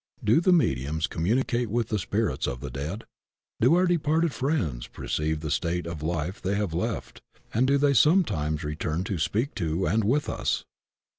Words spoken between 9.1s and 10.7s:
speak to and with us?